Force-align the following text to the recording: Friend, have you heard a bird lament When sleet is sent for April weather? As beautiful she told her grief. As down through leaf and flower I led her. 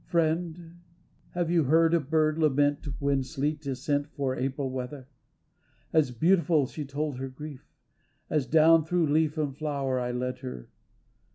Friend, 0.07 0.79
have 1.35 1.51
you 1.51 1.65
heard 1.65 1.93
a 1.93 1.99
bird 1.99 2.39
lament 2.39 2.87
When 2.99 3.21
sleet 3.21 3.67
is 3.67 3.83
sent 3.83 4.07
for 4.09 4.35
April 4.35 4.71
weather? 4.71 5.07
As 5.93 6.09
beautiful 6.09 6.65
she 6.65 6.85
told 6.85 7.17
her 7.17 7.29
grief. 7.29 7.71
As 8.27 8.47
down 8.47 8.83
through 8.83 9.05
leaf 9.05 9.37
and 9.37 9.55
flower 9.55 9.99
I 9.99 10.09
led 10.11 10.39
her. 10.39 10.69